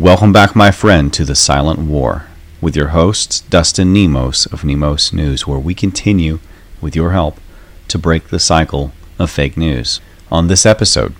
[0.00, 2.26] Welcome back, my friend, to the Silent War
[2.60, 6.40] with your hosts, Dustin Nemos of Nemos News, where we continue,
[6.80, 7.38] with your help,
[7.86, 10.00] to break the cycle of fake news.
[10.32, 11.14] On this episode,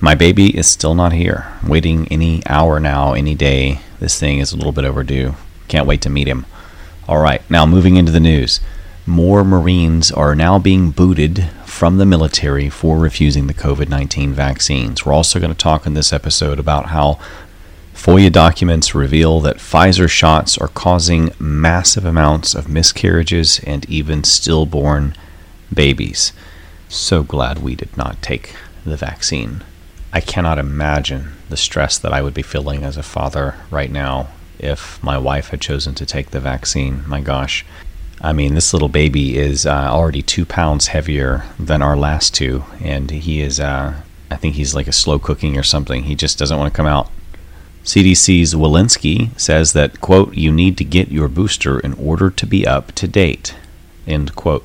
[0.00, 1.52] my baby is still not here.
[1.68, 3.80] waiting any hour now, any day.
[4.00, 5.34] This thing is a little bit overdue.
[5.68, 6.46] Can't wait to meet him.
[7.06, 8.58] All right, now moving into the news.
[9.06, 15.04] More Marines are now being booted from the military for refusing the COVID 19 vaccines.
[15.04, 17.18] We're also going to talk in this episode about how
[18.04, 25.16] FOIA documents reveal that Pfizer shots are causing massive amounts of miscarriages and even stillborn
[25.72, 26.34] babies.
[26.90, 28.54] So glad we did not take
[28.84, 29.64] the vaccine.
[30.12, 34.28] I cannot imagine the stress that I would be feeling as a father right now
[34.58, 37.08] if my wife had chosen to take the vaccine.
[37.08, 37.64] My gosh.
[38.20, 42.64] I mean, this little baby is uh, already two pounds heavier than our last two,
[42.82, 43.94] and he is, uh,
[44.30, 46.02] I think he's like a slow cooking or something.
[46.02, 47.10] He just doesn't want to come out.
[47.84, 52.66] CDC's Walensky says that, quote, you need to get your booster in order to be
[52.66, 53.54] up to date,
[54.06, 54.64] end quote.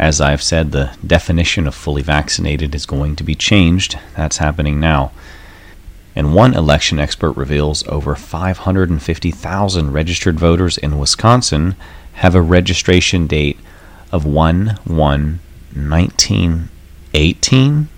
[0.00, 3.98] As I've said, the definition of fully vaccinated is going to be changed.
[4.16, 5.12] That's happening now.
[6.16, 11.76] And one election expert reveals over 550,000 registered voters in Wisconsin
[12.14, 13.60] have a registration date
[14.10, 15.40] of 1 1
[15.72, 17.88] 1918,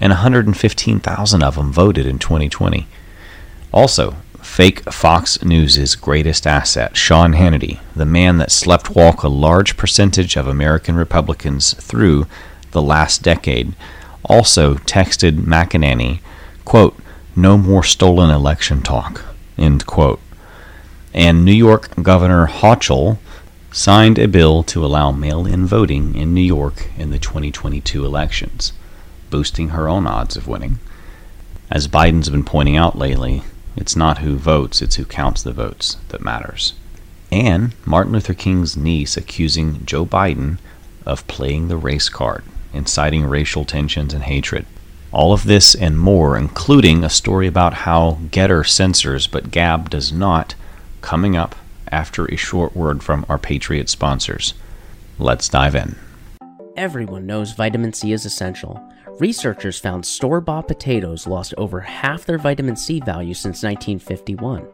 [0.00, 2.86] and 115,000 of them voted in 2020.
[3.72, 9.76] Also, fake Fox News' greatest asset, Sean Hannity, the man that slept walk a large
[9.76, 12.26] percentage of American Republicans through
[12.72, 13.74] the last decade,
[14.24, 16.20] also texted McEnany,
[16.64, 16.96] quote,
[17.36, 19.24] no more stolen election talk,
[19.56, 20.20] end quote.
[21.14, 23.18] And New York Governor Hochul
[23.72, 28.72] signed a bill to allow mail in voting in New York in the 2022 elections,
[29.30, 30.80] boosting her own odds of winning.
[31.70, 33.44] As Biden's been pointing out lately,
[33.76, 36.74] it's not who votes, it's who counts the votes that matters.
[37.32, 40.58] And Martin Luther King's niece accusing Joe Biden
[41.06, 44.66] of playing the race card, inciting racial tensions and hatred.
[45.12, 50.12] All of this and more, including a story about how Gettr censors but Gab does
[50.12, 50.54] not,
[51.00, 51.56] coming up
[51.90, 54.54] after a short word from our Patriot sponsors.
[55.18, 55.96] Let's dive in.
[56.76, 58.80] Everyone knows vitamin C is essential.
[59.18, 64.66] Researchers found store bought potatoes lost over half their vitamin C value since 1951.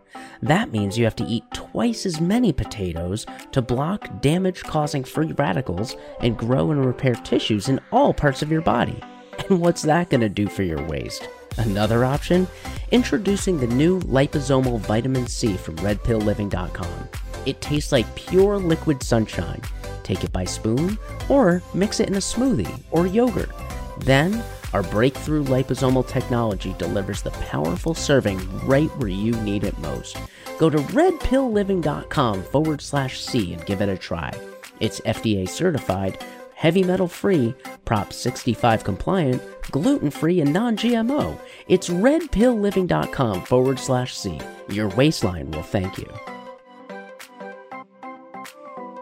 [0.42, 5.32] That means you have to eat twice as many potatoes to block damage causing free
[5.32, 9.00] radicals and grow and repair tissues in all parts of your body.
[9.48, 11.28] And what's that going to do for your waist?
[11.58, 12.46] Another option?
[12.92, 17.08] Introducing the new liposomal vitamin C from redpillliving.com.
[17.46, 19.62] It tastes like pure liquid sunshine.
[20.02, 20.98] Take it by spoon
[21.28, 23.50] or mix it in a smoothie or yogurt.
[23.98, 24.42] Then,
[24.72, 30.18] our breakthrough liposomal technology delivers the powerful serving right where you need it most.
[30.58, 34.32] Go to redpillliving.com forward slash C and give it a try.
[34.80, 36.22] It's FDA certified,
[36.54, 37.54] heavy metal free,
[37.84, 41.38] Prop 65 compliant, gluten free, and non GMO.
[41.68, 44.40] It's redpillliving.com forward slash C.
[44.68, 46.12] Your waistline will thank you.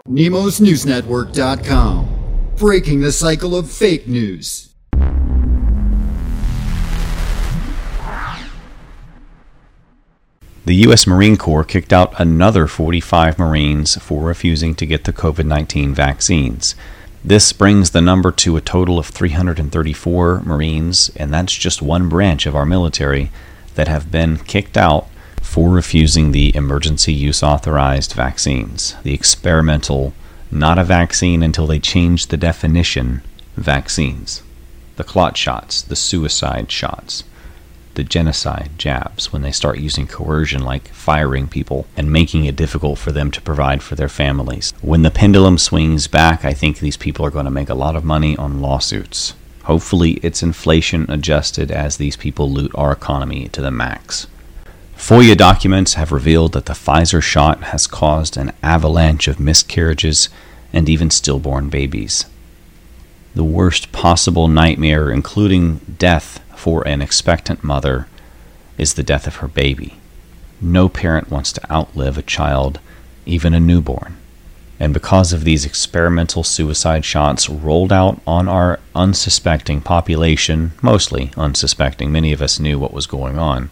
[0.08, 2.10] NemosNewsNetwork.com.
[2.56, 4.73] Breaking the cycle of fake news.
[10.66, 11.06] The U.S.
[11.06, 16.74] Marine Corps kicked out another 45 Marines for refusing to get the COVID 19 vaccines.
[17.22, 22.46] This brings the number to a total of 334 Marines, and that's just one branch
[22.46, 23.30] of our military
[23.74, 25.06] that have been kicked out
[25.42, 28.96] for refusing the emergency use authorized vaccines.
[29.02, 30.14] The experimental,
[30.50, 33.20] not a vaccine until they change the definition,
[33.54, 34.42] vaccines.
[34.96, 37.22] The clot shots, the suicide shots
[37.94, 42.98] the genocide jabs when they start using coercion like firing people and making it difficult
[42.98, 44.72] for them to provide for their families.
[44.80, 47.96] When the pendulum swings back, I think these people are going to make a lot
[47.96, 49.34] of money on lawsuits.
[49.64, 54.26] Hopefully, it's inflation adjusted as these people loot our economy to the max.
[54.96, 60.28] FOIA documents have revealed that the Pfizer shot has caused an avalanche of miscarriages
[60.72, 62.26] and even stillborn babies.
[63.34, 68.06] The worst possible nightmare, including death, for an expectant mother
[68.78, 69.98] is the death of her baby.
[70.62, 72.80] No parent wants to outlive a child,
[73.26, 74.16] even a newborn.
[74.80, 82.10] And because of these experimental suicide shots rolled out on our unsuspecting population, mostly unsuspecting,
[82.10, 83.70] many of us knew what was going on,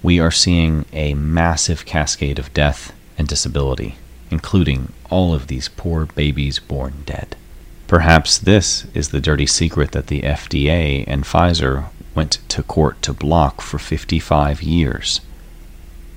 [0.00, 3.96] we are seeing a massive cascade of death and disability,
[4.30, 7.34] including all of these poor babies born dead.
[7.88, 13.12] Perhaps this is the dirty secret that the FDA and Pfizer went to court to
[13.12, 15.20] block for 55 years.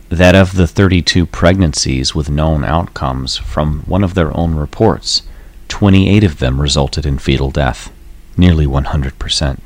[0.10, 5.24] that of the 32 pregnancies with known outcomes from one of their own reports,
[5.68, 7.92] 28 of them resulted in fetal death,
[8.38, 9.66] nearly 100%.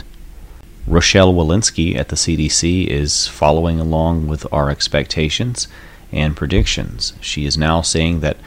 [0.88, 5.68] Rochelle Walensky at the CDC is following along with our expectations
[6.12, 7.14] and predictions.
[7.22, 8.38] She is now saying that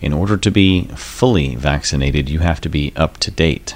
[0.00, 3.74] in order to be fully vaccinated, you have to be up to date.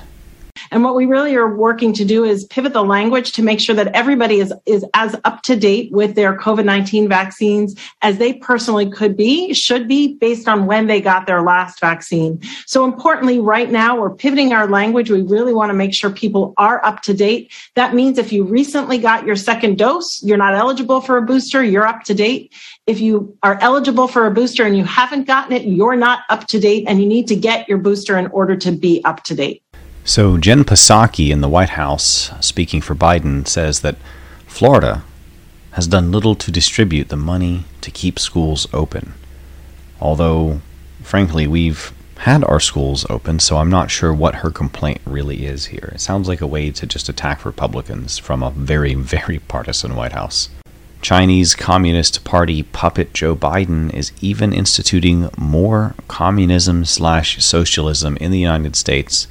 [0.70, 3.74] And what we really are working to do is pivot the language to make sure
[3.74, 8.34] that everybody is, is as up to date with their COVID 19 vaccines as they
[8.34, 12.40] personally could be, should be, based on when they got their last vaccine.
[12.66, 15.10] So, importantly, right now, we're pivoting our language.
[15.10, 17.52] We really want to make sure people are up to date.
[17.74, 21.62] That means if you recently got your second dose, you're not eligible for a booster,
[21.62, 22.54] you're up to date.
[22.86, 26.46] If you are eligible for a booster and you haven't gotten it, you're not up
[26.48, 29.34] to date and you need to get your booster in order to be up to
[29.34, 29.61] date.
[30.04, 33.96] So, Jen Psaki in the White House, speaking for Biden, says that
[34.46, 35.04] Florida
[35.72, 39.14] has done little to distribute the money to keep schools open.
[40.00, 40.60] Although,
[41.02, 45.66] frankly, we've had our schools open, so I'm not sure what her complaint really is
[45.66, 45.92] here.
[45.94, 50.12] It sounds like a way to just attack Republicans from a very, very partisan White
[50.12, 50.48] House.
[51.00, 58.38] Chinese Communist Party puppet Joe Biden is even instituting more communism slash socialism in the
[58.38, 59.26] United States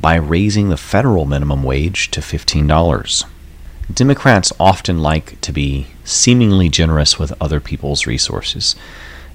[0.00, 3.24] by raising the federal minimum wage to $15.
[3.92, 8.76] Democrats often like to be seemingly generous with other people's resources.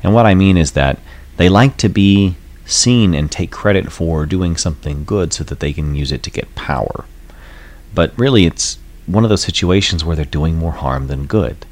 [0.04, 1.00] And what I mean is that
[1.38, 2.36] they like to be
[2.66, 6.32] seen and take credit for doing something good so that they can use it to
[6.32, 7.06] get power.
[7.94, 11.66] But really, it's one of those situations where they're doing more harm than good.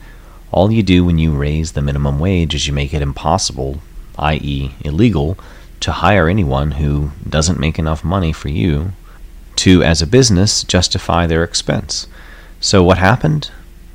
[0.52, 3.82] All you do when you raise the minimum wage is you make it impossible,
[4.18, 5.38] i.e., illegal,
[5.82, 8.94] to hire anyone who doesn't make enough money for you
[9.58, 12.08] to, as a business, justify their expense.
[12.60, 13.52] So, what happened?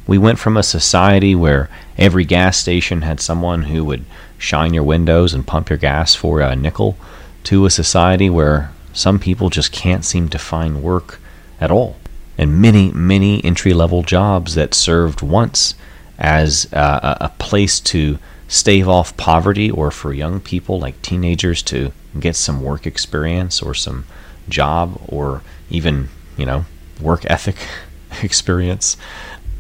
[0.07, 4.05] We went from a society where every gas station had someone who would
[4.37, 6.97] shine your windows and pump your gas for a nickel
[7.45, 11.19] to a society where some people just can't seem to find work
[11.61, 11.97] at all.
[12.37, 15.75] And many, many entry level jobs that served once
[16.19, 18.19] as a, a place to
[18.55, 21.91] stave off poverty or for young people like teenagers to
[22.21, 24.05] get some work experience or some
[24.49, 26.65] job or even, you know,
[27.01, 27.57] work ethic
[28.23, 28.97] experience.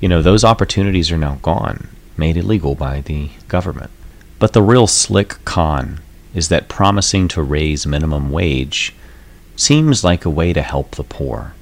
[0.00, 3.90] You know, those opportunities are now gone, made illegal by the government.
[4.38, 6.00] But the real slick con
[6.32, 8.94] is that promising to raise minimum wage
[9.56, 11.54] seems like a way to help the poor.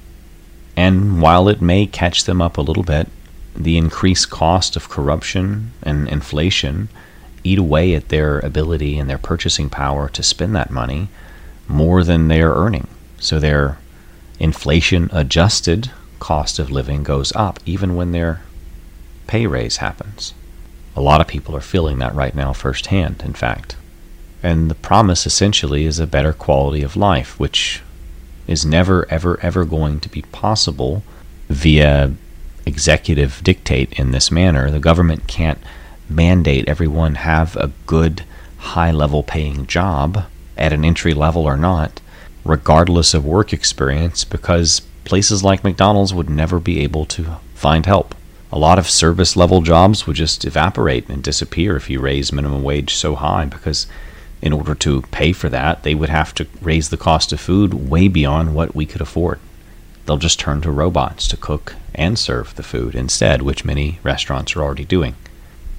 [0.77, 3.07] And while it may catch them up a little bit,
[3.55, 6.89] the increased cost of corruption and inflation
[7.43, 11.09] eat away at their ability and their purchasing power to spend that money
[11.67, 12.87] more than they are earning.
[13.19, 13.77] So their
[14.39, 18.41] inflation adjusted cost of living goes up even when their
[19.27, 20.33] pay raise happens.
[20.95, 23.75] A lot of people are feeling that right now firsthand, in fact.
[24.41, 27.81] And the promise essentially is a better quality of life, which
[28.45, 31.03] is never, ever, ever going to be possible
[31.49, 32.13] via
[32.65, 34.69] executive dictate in this manner.
[34.69, 35.59] The government can't
[36.09, 38.23] mandate everyone have a good,
[38.57, 40.25] high level paying job
[40.57, 42.01] at an entry level or not,
[42.45, 48.15] regardless of work experience, because places like McDonald's would never be able to find help.
[48.51, 52.61] A lot of service level jobs would just evaporate and disappear if you raise minimum
[52.61, 53.87] wage so high because
[54.43, 57.73] in order to pay for that, they would have to raise the cost of food
[57.73, 59.39] way beyond what we could afford.
[60.05, 64.55] They'll just turn to robots to cook and serve the food instead, which many restaurants
[64.55, 65.15] are already doing.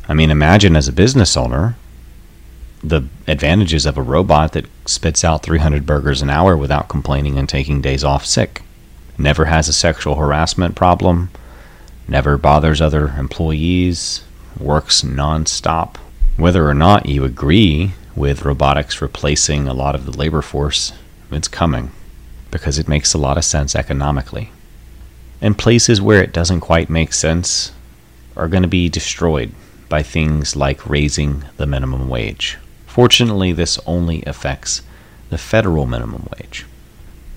[0.08, 1.76] I mean, imagine as a business owner
[2.82, 7.48] the advantages of a robot that spits out 300 burgers an hour without complaining and
[7.48, 8.60] taking days off sick.
[9.16, 11.30] Never has a sexual harassment problem,
[12.06, 14.22] never bothers other employees,
[14.60, 15.96] works nonstop.
[16.36, 20.92] Whether or not you agree with robotics replacing a lot of the labor force,
[21.30, 21.90] it's coming
[22.50, 24.50] because it makes a lot of sense economically.
[25.40, 27.72] And places where it doesn't quite make sense
[28.36, 29.52] are going to be destroyed
[29.94, 32.58] by things like raising the minimum wage.
[32.84, 34.82] Fortunately, this only affects
[35.30, 36.66] the federal minimum wage.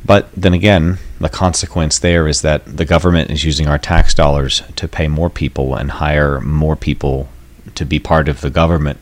[0.04, 4.64] But then again, the consequence there is that the government is using our tax dollars
[4.76, 7.30] to pay more people and hire more people
[7.76, 8.98] to be part of the government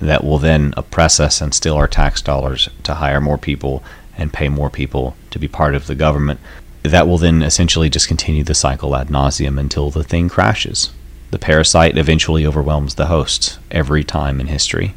[0.00, 3.82] that will then oppress us and steal our tax dollars to hire more people
[4.16, 6.38] and pay more people to be part of the government.
[6.84, 10.90] That will then essentially just continue the cycle ad nauseum until the thing crashes.
[11.30, 14.94] The parasite eventually overwhelms the host every time in history.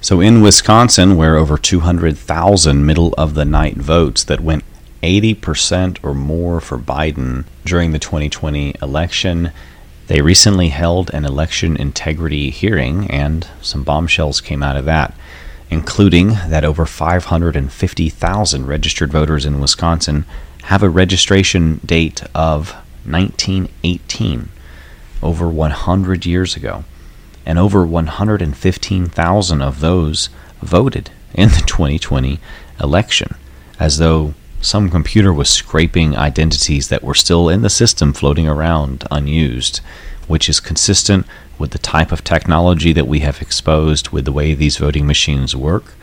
[0.00, 4.64] So in Wisconsin, where over 200,000 middle of the night votes that went
[5.02, 9.52] 80% or more for Biden during the 2020 election,
[10.06, 15.14] They recently held an election integrity hearing, and some bombshells came out of that,
[15.68, 20.24] including that over 550,000 registered voters in Wisconsin
[20.64, 22.70] have a registration date of
[23.04, 24.48] 1918,
[25.26, 26.84] over 100 years ago,
[27.44, 30.28] and over 115,000 of those
[30.62, 32.38] voted in the 2020
[32.80, 33.34] election,
[33.80, 39.04] as though some computer was scraping identities that were still in the system floating around
[39.10, 39.80] unused,
[40.28, 41.26] which is consistent
[41.58, 45.56] with the type of technology that we have exposed with the way these voting machines
[45.56, 45.94] work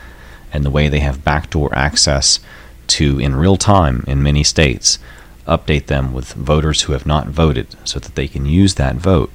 [0.52, 2.40] and the way they have backdoor access
[2.88, 5.00] to, in real time in many states,
[5.48, 9.32] update them with voters who have not voted so that they can use that vote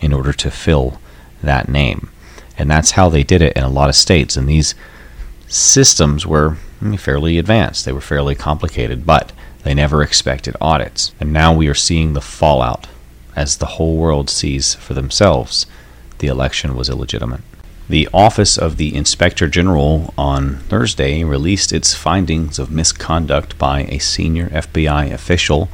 [0.00, 1.00] in order to fill
[1.42, 2.10] that name.
[2.56, 4.36] And that's how they did it in a lot of states.
[4.36, 4.74] And these
[5.46, 11.12] systems were mm, fairly advanced, they were fairly complicated, but they never expected audits.
[11.20, 12.86] And now we are seeing the fallout
[13.36, 15.66] as the whole world sees for themselves
[16.18, 17.40] the election was illegitimate.
[17.90, 23.98] The Office of the Inspector General on Thursday released its findings of misconduct by a
[23.98, 25.70] senior FBI official,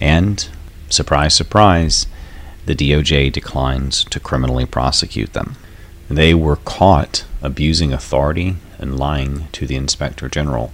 [0.00, 0.48] and,
[0.90, 2.08] surprise, surprise,
[2.64, 5.54] the DOJ declines to criminally prosecute them.
[6.10, 10.72] They were caught abusing authority and lying to the Inspector General.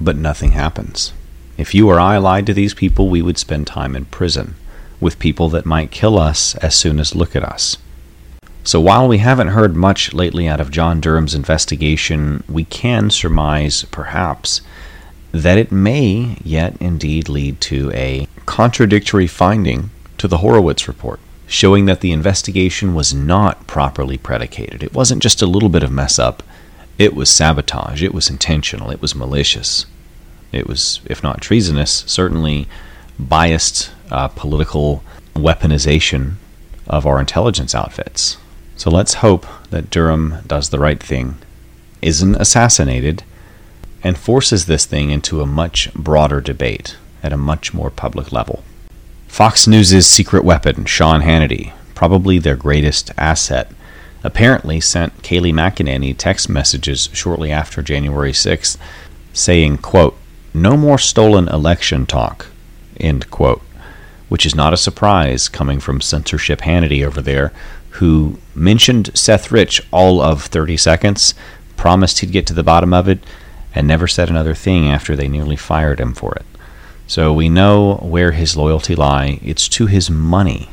[0.00, 1.12] But nothing happens.
[1.56, 4.56] If you or I lied to these people, we would spend time in prison
[5.00, 7.76] with people that might kill us as soon as look at us.
[8.66, 13.84] So while we haven't heard much lately out of John Durham's investigation, we can surmise,
[13.90, 14.62] perhaps,
[15.32, 21.84] that it may yet indeed lead to a contradictory finding to the Horowitz report, showing
[21.84, 24.82] that the investigation was not properly predicated.
[24.82, 26.42] It wasn't just a little bit of mess up,
[26.96, 29.84] it was sabotage, it was intentional, it was malicious.
[30.52, 32.66] It was, if not treasonous, certainly
[33.18, 35.04] biased uh, political
[35.34, 36.36] weaponization
[36.86, 38.38] of our intelligence outfits.
[38.76, 41.36] So let's hope that Durham does the right thing,
[42.02, 43.22] isn't assassinated,
[44.02, 48.64] and forces this thing into a much broader debate at a much more public level.
[49.28, 53.70] Fox News' secret weapon, Sean Hannity, probably their greatest asset,
[54.22, 58.76] apparently sent Kayleigh McEnany text messages shortly after January 6th
[59.32, 60.16] saying, quote,
[60.52, 62.46] no more stolen election talk,
[63.00, 63.62] end quote
[64.28, 67.52] which is not a surprise coming from censorship Hannity over there,
[67.94, 71.34] who mentioned Seth Rich all of 30 seconds,
[71.76, 73.20] promised he'd get to the bottom of it,
[73.74, 76.46] and never said another thing after they nearly fired him for it.
[77.06, 79.38] So we know where his loyalty lie.
[79.42, 80.70] It's to his money,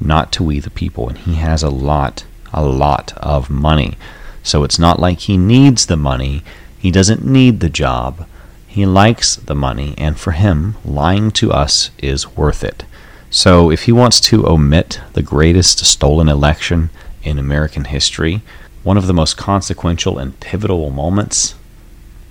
[0.00, 3.96] not to we the people, and he has a lot, a lot of money.
[4.42, 6.42] So it's not like he needs the money.
[6.78, 8.26] He doesn't need the job.
[8.66, 12.84] He likes the money, and for him, lying to us is worth it.
[13.30, 16.90] So if he wants to omit the greatest stolen election
[17.22, 18.42] in American history,
[18.82, 21.54] one of the most consequential and pivotal moments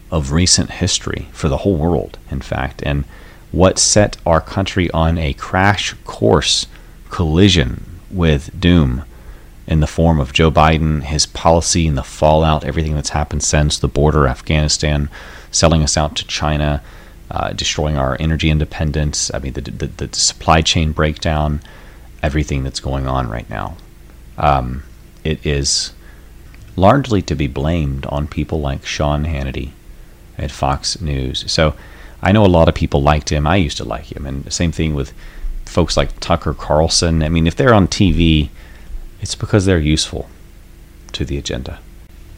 [0.10, 3.04] of recent history for the whole world, in fact, and
[3.52, 6.66] what set our country on a crash course
[7.10, 9.04] collision with doom
[9.68, 13.78] in the form of Joe Biden, his policy and the fallout, everything that's happened since
[13.78, 15.10] the border, Afghanistan,
[15.52, 16.82] selling us out to China,
[17.30, 19.32] uh, destroying our energy independence.
[19.34, 21.62] I mean, the, the, the, supply chain breakdown,
[22.24, 23.78] everything that's going on right now.
[24.38, 24.84] Um,
[25.24, 25.94] it is
[26.76, 29.72] largely to be blamed on people like Sean Hannity
[30.38, 31.52] at Fox News.
[31.52, 31.76] So
[32.22, 33.46] I know a lot of people liked him.
[33.46, 34.26] I used to like him.
[34.26, 35.14] And the same thing with
[35.66, 37.24] folks like Tucker Carlson.
[37.24, 38.50] I mean, if they're on TV,
[39.22, 40.30] it's because they're useful
[41.14, 41.80] to the agenda.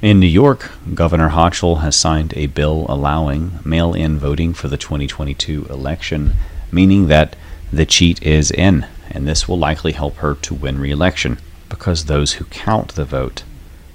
[0.01, 4.77] In New York, Governor Hochul has signed a bill allowing mail in voting for the
[4.77, 6.35] 2022 election,
[6.71, 7.35] meaning that
[7.73, 11.37] the cheat is in, and this will likely help her to win re election
[11.67, 13.43] because those who count the vote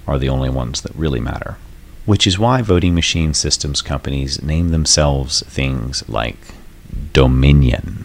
[0.07, 1.57] are the only ones that really matter.
[2.05, 6.37] Which is why voting machine systems companies name themselves things like
[7.15, 8.05] Dominion,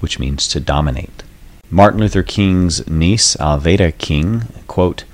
[0.00, 1.22] which means to dominate.
[1.68, 5.04] Martin Luther King's niece, Alveda King, quote,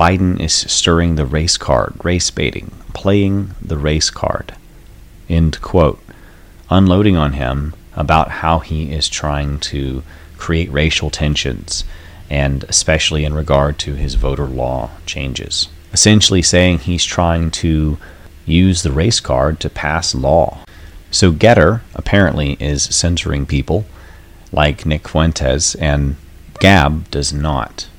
[0.00, 4.54] Biden is stirring the race card, race baiting, playing the race card.
[5.28, 6.02] End quote.
[6.70, 10.02] Unloading on him about how he is trying to
[10.38, 11.84] create racial tensions,
[12.30, 15.68] and especially in regard to his voter law changes.
[15.92, 17.98] Essentially saying he's trying to
[18.46, 20.64] use the race card to pass law.
[21.10, 23.84] So Gettr apparently is censoring people
[24.50, 26.16] like Nick Fuentes, and
[26.58, 27.90] Gab does not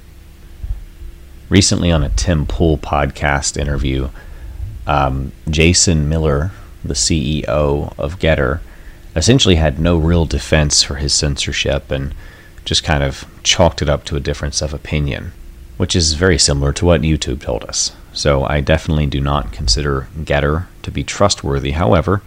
[1.51, 4.07] recently on a Tim Pool podcast interview,
[4.87, 8.61] um, Jason Miller, the CEO of Gettr,
[9.17, 12.15] essentially had no real defense for his censorship and
[12.63, 15.33] just kind of chalked it up to a difference of opinion,
[15.75, 17.91] which is very similar to what YouTube told us.
[18.13, 21.71] So I definitely do not consider Gettr to be trustworthy.
[21.71, 22.21] However,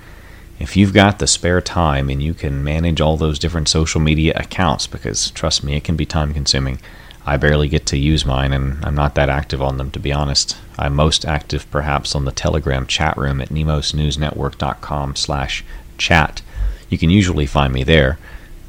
[0.61, 4.35] if you've got the spare time and you can manage all those different social media
[4.37, 6.79] accounts, because trust me, it can be time consuming.
[7.27, 10.13] I barely get to use mine, and I'm not that active on them, to be
[10.13, 10.59] honest.
[10.79, 15.65] I'm most active, perhaps, on the Telegram chat room at nemosnewsnetwork.com slash
[15.97, 16.43] chat.
[16.91, 18.19] You can usually find me there.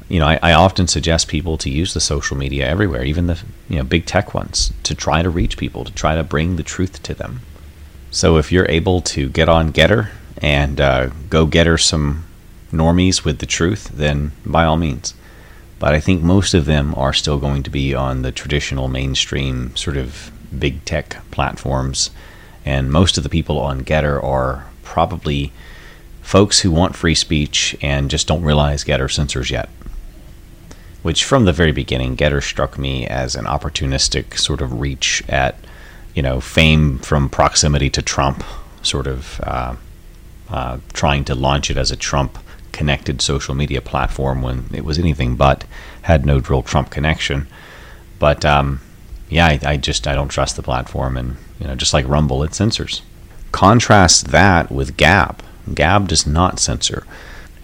[0.08, 3.42] You know, I, I, often suggest people to use the social media everywhere, even the
[3.68, 6.62] you know big tech ones, to try to reach people, to try to bring the
[6.62, 7.40] truth to them.
[8.12, 12.24] So if you're able to get on Gettr and uh, go her some
[12.72, 15.14] normies with the truth, then by all means
[15.78, 19.76] but I think most of them are still going to be on the traditional mainstream
[19.76, 22.10] sort of big tech platforms.
[22.64, 25.52] And most of the people on Gettr are probably
[26.22, 29.68] folks who want free speech and just don't realize Gettr censors yet.
[31.02, 35.56] Which, from the very beginning, Gettr struck me as an opportunistic sort of reach at,
[36.14, 38.42] you know, fame from proximity to Trump,
[38.82, 39.76] sort of uh,
[40.48, 42.38] uh, trying to launch it as a Trump
[42.76, 45.64] connected social media platform when it was anything but
[46.02, 47.48] had no real Trump connection.
[48.18, 48.80] But um,
[49.30, 52.42] yeah, I, I, just I don't trust the platform, and you know, just like Rumble,
[52.42, 53.00] it censors.
[53.50, 55.42] Contrast that with Gab.
[55.74, 57.06] Gab does not censor.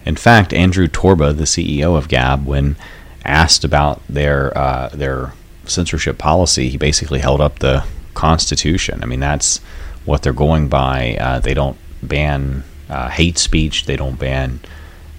[0.03, 2.75] In fact, Andrew Torba, the CEO of Gab, when
[3.23, 5.33] asked about their uh, their
[5.65, 9.03] censorship policy, he basically held up the Constitution.
[9.03, 9.59] I mean, that's
[10.05, 11.15] what they're going by.
[11.19, 13.85] Uh, they don't ban uh, hate speech.
[13.85, 14.59] They don't ban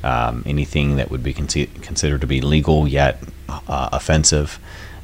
[0.05, 4.59] um, anything that would be con- considered to be legal yet uh, offensive.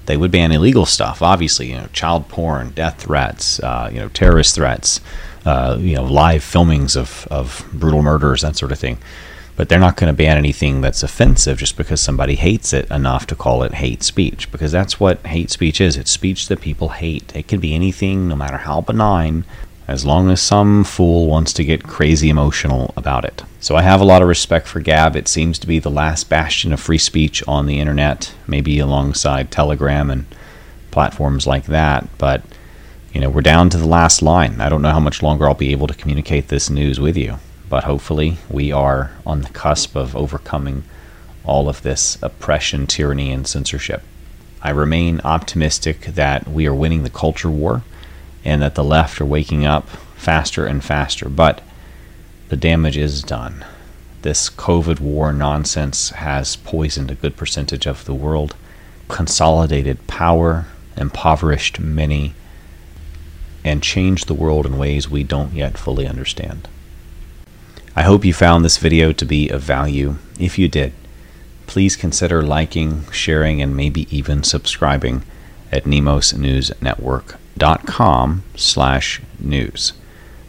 [0.06, 4.08] They would ban illegal stuff, obviously, you know, child porn, death threats, uh, you know,
[4.08, 5.00] terrorist threats,
[5.44, 8.98] uh, you know, live filmings of, of brutal murders, that sort of thing.
[9.56, 13.26] But they're not going to ban anything that's offensive just because somebody hates it enough
[13.26, 15.96] to call it hate speech, because that's what hate speech is.
[15.96, 17.36] It's speech that people hate.
[17.36, 19.44] It can be anything, no matter how benign,
[19.90, 23.42] as long as some fool wants to get crazy emotional about it.
[23.58, 25.16] So I have a lot of respect for Gab.
[25.16, 29.50] It seems to be the last bastion of free speech on the internet, maybe alongside
[29.50, 30.26] Telegram and
[30.92, 32.06] platforms like that.
[32.18, 32.44] But,
[33.12, 34.60] you know, we're down to the last line.
[34.60, 37.40] I don't know how much longer I'll be able to communicate this news with you,
[37.68, 40.84] but hopefully we are on the cusp of overcoming
[41.42, 44.04] all of this oppression, tyranny, and censorship.
[44.62, 47.82] I remain optimistic that we are winning the culture war
[48.44, 51.28] and that the left are waking up faster and faster.
[51.28, 51.62] But
[52.48, 53.64] the damage is done.
[54.22, 58.54] This COVID war nonsense has poisoned a good percentage of the world,
[59.08, 62.34] consolidated power, impoverished many,
[63.64, 66.68] and changed the world in ways we don't yet fully understand.
[67.96, 70.16] I hope you found this video to be of value.
[70.38, 70.92] If you did,
[71.66, 75.22] please consider liking, sharing, and maybe even subscribing
[75.72, 79.92] at Nemos News Network com slash news.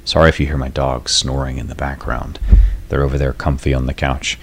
[0.06, 2.40] Sorry if you hear my dogs snoring in the background.
[2.90, 4.38] They're over there comfy on the couch.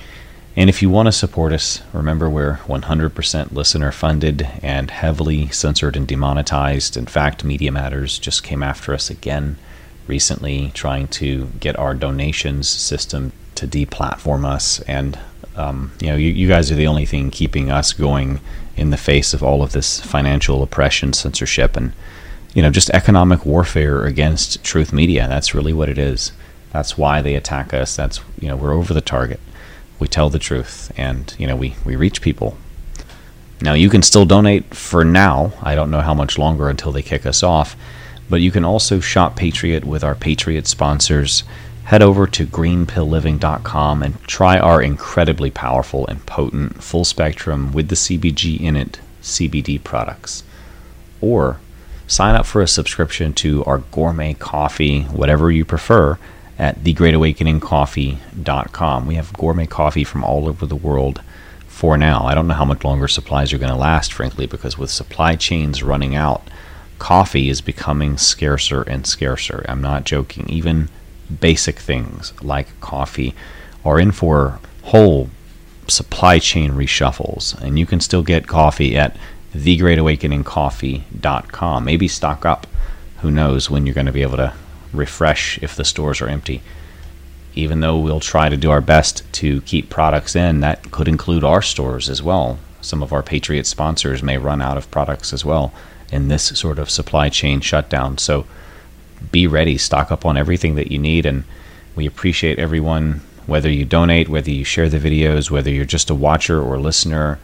[0.56, 5.94] And if you want to support us, remember we're 100% listener funded and heavily censored
[5.94, 6.96] and demonetized.
[6.96, 9.56] In fact, Media Matters just came after us again
[10.08, 14.80] recently, trying to get our donations system to deplatform us.
[14.80, 15.18] And,
[15.54, 18.40] um, you know, you, you guys are the only thing keeping us going
[18.76, 21.92] in the face of all of this financial oppression, censorship, and
[22.54, 25.28] you know, just economic warfare against truth media.
[25.28, 26.32] That's really what it is.
[26.72, 27.96] That's why they attack us.
[27.96, 29.40] That's, you know, we're over the target.
[29.98, 32.56] We tell the truth and, you know, we, we reach people.
[33.60, 35.52] Now, you can still donate for now.
[35.62, 37.76] I don't know how much longer until they kick us off.
[38.30, 41.42] But you can also shop Patriot with our Patriot sponsors.
[41.84, 47.94] Head over to greenpillliving.com and try our incredibly powerful and potent full spectrum with the
[47.94, 50.44] CBG in it CBD products.
[51.20, 51.58] Or
[52.08, 56.18] sign up for a subscription to our gourmet coffee, whatever you prefer,
[56.58, 59.06] at thegreatawakeningcoffee.com.
[59.06, 61.22] We have gourmet coffee from all over the world
[61.68, 62.24] for now.
[62.24, 65.36] I don't know how much longer supplies are going to last, frankly, because with supply
[65.36, 66.42] chains running out,
[66.98, 69.64] coffee is becoming scarcer and scarcer.
[69.68, 70.48] I'm not joking.
[70.48, 70.88] Even
[71.40, 73.34] basic things like coffee
[73.84, 75.30] are in for whole
[75.86, 79.16] supply chain reshuffles, and you can still get coffee at
[79.58, 81.84] thegreatawakeningcoffee.com.
[81.84, 82.66] Maybe stock up.
[83.20, 84.52] Who knows when you're going to be able to
[84.92, 86.62] refresh if the stores are empty.
[87.54, 91.44] Even though we'll try to do our best to keep products in, that could include
[91.44, 92.58] our stores as well.
[92.80, 95.72] Some of our Patriot sponsors may run out of products as well
[96.12, 98.18] in this sort of supply chain shutdown.
[98.18, 98.46] So
[99.32, 101.44] be ready, stock up on everything that you need, and
[101.96, 106.14] we appreciate everyone, whether you donate, whether you share the videos, whether you're just a
[106.14, 107.38] watcher or listener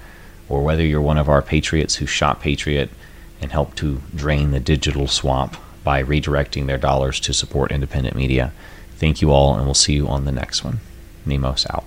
[0.49, 2.91] or whether you're one of our patriots who shop Patriot
[3.41, 8.53] and help to drain the digital swamp by redirecting their dollars to support independent media.
[8.97, 10.81] Thank you all, and we'll see you on the next one.
[11.27, 11.85] Nemos out.